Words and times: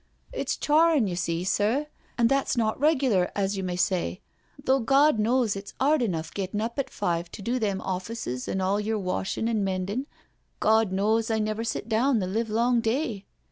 "It's 0.41 0.57
charrin', 0.57 1.05
you 1.07 1.15
see, 1.15 1.43
sir, 1.43 1.85
and 2.17 2.27
that's 2.27 2.57
not 2.57 2.79
regular, 2.79 3.31
as 3.35 3.55
you 3.55 3.61
may 3.61 3.75
say— 3.75 4.19
though 4.63 4.79
Gawd 4.79 5.19
knows 5.19 5.55
it's 5.55 5.75
'ard 5.79 6.01
enough 6.01 6.33
gettin' 6.33 6.59
up 6.59 6.79
at 6.79 6.89
five 6.89 7.29
to 7.33 7.41
do 7.43 7.59
them 7.59 7.79
offices 7.81 8.47
and 8.47 8.63
all 8.63 8.79
yer 8.79 8.97
washing 8.97 9.47
and 9.47 9.63
mendin*. 9.63 10.07
Gawd 10.59 10.91
knows, 10.91 11.29
I 11.29 11.37
never 11.37 11.63
sit 11.63 11.87
down 11.87 12.17
the 12.17 12.25
livelong 12.25 12.79
day." 12.81 13.27